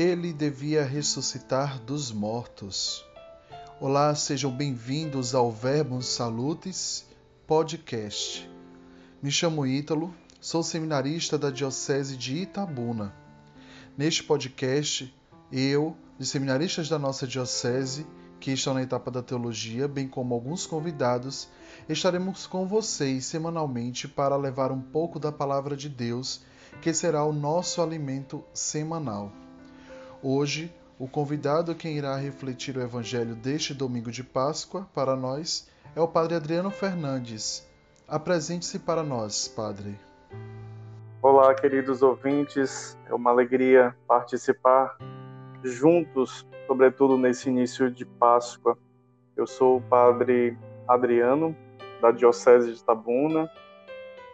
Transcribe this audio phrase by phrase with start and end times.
[0.00, 3.04] ele devia ressuscitar dos mortos.
[3.78, 7.04] Olá, sejam bem-vindos ao Verbum Salutis
[7.46, 8.50] podcast.
[9.22, 13.14] Me chamo Ítalo, sou seminarista da Diocese de Itabuna.
[13.94, 15.14] Neste podcast,
[15.52, 18.06] eu, os seminaristas da nossa diocese,
[18.40, 21.46] que estão na etapa da teologia, bem como alguns convidados,
[21.86, 26.40] estaremos com vocês semanalmente para levar um pouco da palavra de Deus,
[26.80, 29.30] que será o nosso alimento semanal.
[30.22, 36.00] Hoje, o convidado quem irá refletir o evangelho deste domingo de Páscoa para nós é
[36.00, 37.66] o Padre Adriano Fernandes.
[38.06, 39.98] Apresente-se para nós, Padre.
[41.22, 42.98] Olá, queridos ouvintes.
[43.08, 44.98] É uma alegria participar
[45.64, 48.76] juntos, sobretudo nesse início de Páscoa.
[49.34, 50.54] Eu sou o Padre
[50.86, 51.56] Adriano,
[52.02, 53.50] da Diocese de Itabuna,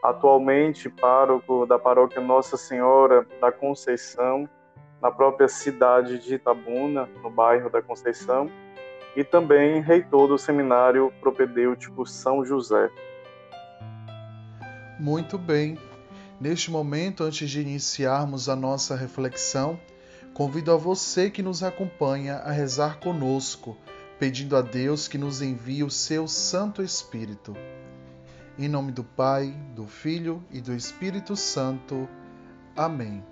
[0.00, 4.48] atualmente pároco da paróquia Nossa Senhora da Conceição,
[5.02, 8.48] na própria cidade de Itabuna, no bairro da Conceição,
[9.16, 12.88] e também reitor do Seminário Propedêutico São José.
[15.00, 15.76] Muito bem.
[16.40, 19.78] Neste momento, antes de iniciarmos a nossa reflexão,
[20.32, 23.76] convido a você que nos acompanha a rezar conosco,
[24.18, 27.54] pedindo a Deus que nos envie o seu Santo Espírito.
[28.56, 32.08] Em nome do Pai, do Filho e do Espírito Santo.
[32.76, 33.31] Amém.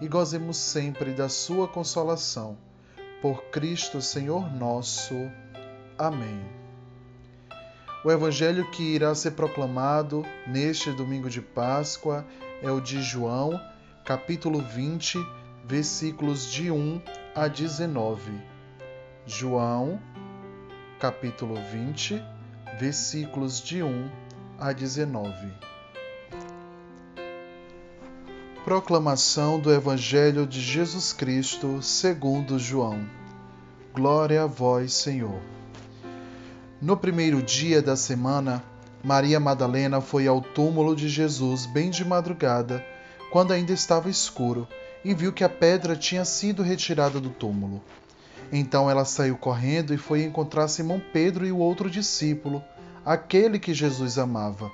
[0.00, 2.56] e gozemos sempre da sua consolação.
[3.20, 5.14] Por Cristo Senhor nosso.
[5.96, 6.40] Amém.
[8.04, 12.24] O evangelho que irá ser proclamado neste domingo de Páscoa
[12.62, 13.60] é o de João,
[14.04, 15.18] capítulo 20,
[15.64, 17.02] versículos de 1
[17.34, 18.32] a 19.
[19.26, 20.00] João,
[21.00, 22.22] capítulo 20,
[22.78, 24.10] versículos de 1
[24.58, 25.52] a 19.
[28.64, 33.08] Proclamação do Evangelho de Jesus Cristo segundo João.
[33.94, 35.40] Glória a vós, Senhor.
[36.82, 38.62] No primeiro dia da semana,
[39.02, 42.84] Maria Madalena foi ao túmulo de Jesus bem de madrugada,
[43.30, 44.68] quando ainda estava escuro,
[45.04, 47.82] e viu que a pedra tinha sido retirada do túmulo.
[48.52, 52.62] Então ela saiu correndo e foi encontrar Simão Pedro e o outro discípulo,
[53.06, 54.70] aquele que Jesus amava.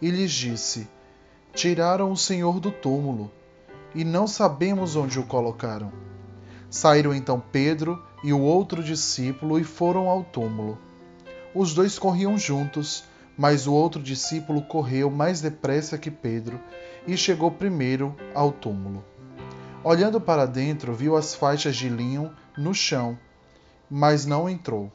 [0.00, 0.88] E lhes disse:
[1.52, 3.30] Tiraram o Senhor do túmulo
[3.92, 5.92] e não sabemos onde o colocaram.
[6.70, 10.78] Saíram então Pedro e o outro discípulo e foram ao túmulo.
[11.52, 13.02] Os dois corriam juntos,
[13.36, 16.60] mas o outro discípulo correu mais depressa que Pedro
[17.04, 19.04] e chegou primeiro ao túmulo.
[19.82, 23.18] Olhando para dentro, viu as faixas de linho no chão,
[23.90, 24.90] mas não entrou.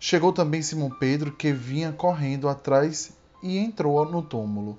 [0.00, 3.12] Chegou também Simão Pedro, que vinha correndo atrás,
[3.42, 4.78] e entrou no túmulo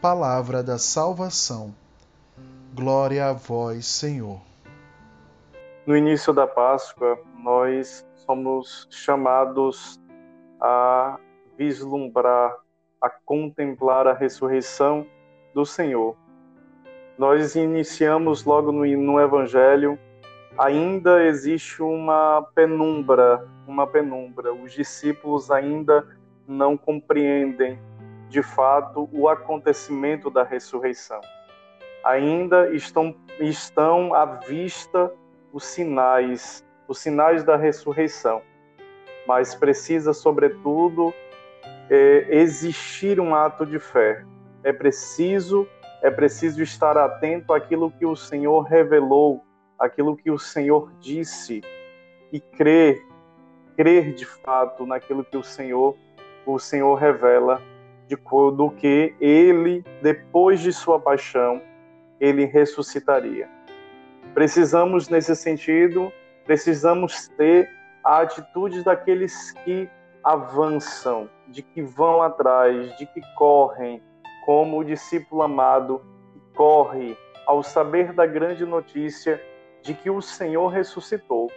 [0.00, 1.74] palavra da salvação.
[2.72, 4.40] Glória a vós, Senhor.
[5.84, 9.98] No início da Páscoa, nós somos chamados
[10.60, 11.18] a
[11.56, 12.54] vislumbrar,
[13.00, 15.04] a contemplar a ressurreição
[15.52, 16.16] do Senhor.
[17.18, 19.98] Nós iniciamos logo no, no Evangelho,
[20.56, 24.54] ainda existe uma penumbra, uma penumbra.
[24.54, 26.06] Os discípulos ainda
[26.46, 27.80] não compreendem
[28.28, 31.20] de fato o acontecimento da ressurreição.
[32.04, 35.12] Ainda estão, estão à vista
[35.52, 38.42] os sinais, os sinais da ressurreição,
[39.26, 41.12] mas precisa, sobretudo,
[41.90, 44.24] é, existir um ato de fé.
[44.62, 45.66] É preciso,
[46.02, 49.42] é preciso estar atento àquilo que o Senhor revelou,
[49.78, 51.62] aquilo que o Senhor disse
[52.32, 53.02] e crer,
[53.76, 55.96] crer de fato naquilo que o Senhor,
[56.44, 57.62] o Senhor revela
[58.08, 58.16] de,
[58.56, 61.62] do que ele, depois de sua paixão,
[62.18, 63.48] ele ressuscitaria.
[64.34, 66.12] precisamos, nesse sentido,
[66.44, 67.70] precisamos ter
[68.02, 69.88] a atitude daqueles que
[70.24, 74.02] avançam, de que vão atrás, de que correm,
[74.44, 76.02] como o discípulo amado
[76.32, 77.16] que corre
[77.46, 79.40] ao saber da grande notícia
[79.82, 81.50] de que o Senhor ressuscitou.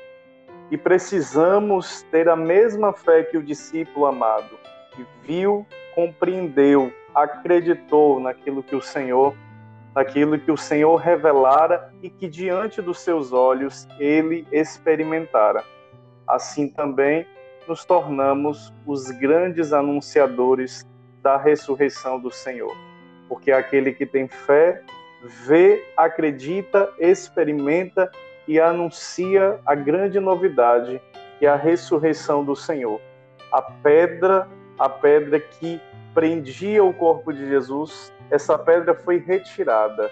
[0.70, 4.58] E precisamos ter a mesma fé que o discípulo amado,
[4.92, 5.66] que viu,
[6.02, 9.36] compreendeu, acreditou naquilo que o Senhor,
[9.94, 15.64] naquilo que o Senhor revelara e que diante dos seus olhos ele experimentara.
[16.28, 17.28] Assim também
[17.68, 20.84] nos tornamos os grandes anunciadores
[21.22, 22.76] da ressurreição do Senhor.
[23.30, 24.82] Porque aquele que tem fé
[25.46, 28.12] vê, acredita, experimenta
[28.48, 31.00] e anuncia a grande novidade
[31.38, 33.00] que é a ressurreição do Senhor.
[33.52, 34.48] A pedra,
[34.80, 35.80] a pedra que
[36.14, 40.10] prendia o corpo de Jesus, essa pedra foi retirada.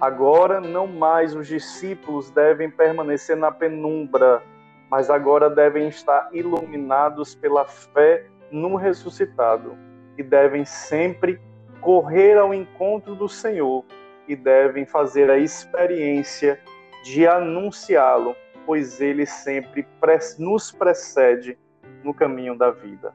[0.00, 4.42] Agora não mais os discípulos devem permanecer na penumbra,
[4.90, 9.76] mas agora devem estar iluminados pela fé no ressuscitado
[10.16, 11.40] e devem sempre
[11.80, 13.84] correr ao encontro do Senhor
[14.26, 16.60] e devem fazer a experiência
[17.04, 18.36] de anunciá-lo,
[18.66, 19.86] pois ele sempre
[20.38, 21.58] nos precede
[22.04, 23.14] no caminho da vida.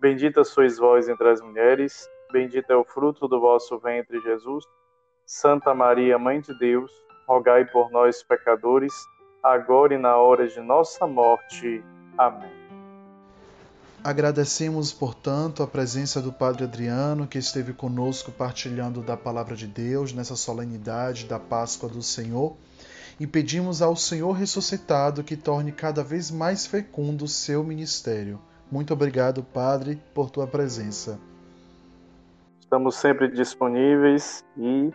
[0.00, 4.64] Bendita sois vós entre as mulheres, bendito é o fruto do vosso ventre, Jesus.
[5.26, 6.90] Santa Maria, Mãe de Deus,
[7.26, 8.94] rogai por nós, pecadores,
[9.42, 11.82] agora e na hora de nossa morte.
[12.16, 12.52] Amém.
[14.04, 20.12] Agradecemos, portanto, a presença do Padre Adriano, que esteve conosco partilhando da palavra de Deus
[20.12, 22.56] nessa solenidade da Páscoa do Senhor,
[23.18, 28.40] e pedimos ao Senhor ressuscitado que torne cada vez mais fecundo o seu ministério.
[28.70, 31.18] Muito obrigado, Padre, por tua presença.
[32.60, 34.92] Estamos sempre disponíveis e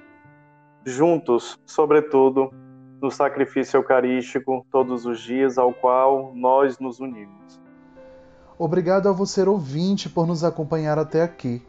[0.86, 2.54] juntos, sobretudo,
[3.02, 7.60] no sacrifício eucarístico todos os dias ao qual nós nos unimos.
[8.60, 11.62] Obrigado a você ouvinte por nos acompanhar até aqui.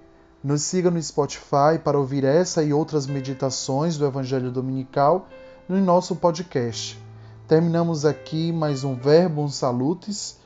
[0.43, 5.27] Nos siga no Spotify para ouvir essa e outras meditações do Evangelho Dominical
[5.67, 7.03] no nosso podcast.
[7.49, 10.39] Terminamos aqui mais um Verbum Salutis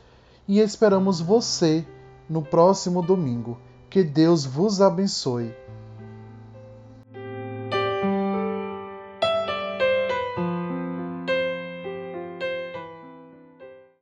[0.48, 1.86] e esperamos você
[2.28, 3.58] no próximo domingo.
[3.90, 5.54] Que Deus vos abençoe.